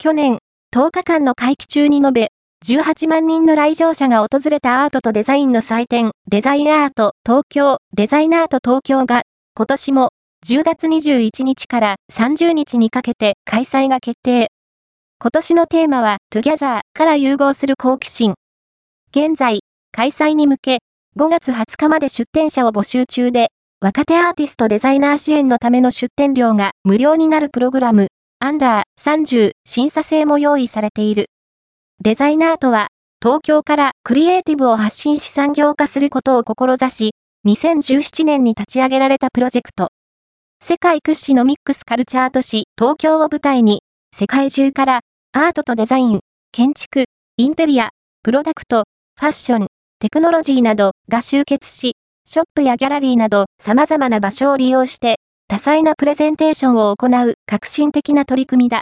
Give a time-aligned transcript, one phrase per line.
[0.00, 0.38] 去年、
[0.72, 2.28] 10日間の会期中に延べ、
[2.64, 9.22] 18万人の来場者が訪れたアートとデザインの祭典、デザインアート東京、デザイナート東京が、
[9.56, 10.10] 今年も
[10.46, 14.52] 10月21日から30日にかけて開催が決定。
[15.20, 18.34] 今年のテーマは、 together から融合する好奇心。
[19.10, 20.78] 現在、開催に向け、
[21.18, 23.48] 5月20日まで出展者を募集中で、
[23.80, 28.06] 若手アーティストデザイナー支援のための出展料が無料になるプログラム、
[28.40, 31.26] アンダー30審査制も用意されている。
[32.00, 32.86] デザイナーとは、
[33.20, 37.10] 東京からクリエイティブを発信し産業化することを志し、
[37.46, 39.88] 2017年に立ち上げられたプロジェクト。
[40.62, 43.82] 世界屈指のミックスカルチャー都市東京を舞台に、
[44.16, 45.00] 世界中から
[45.32, 46.20] アートとデザイン、
[46.52, 47.04] 建築、
[47.36, 47.90] インテリア、
[48.22, 48.84] プロダクト、
[49.18, 49.66] ファッション、
[49.98, 55.18] テクノロジーなどが集結し、ショップやギャラリーなど様々な場所を利用して
[55.50, 58.76] 多彩なプレゼンテーションを行う革新的な取り組みだ。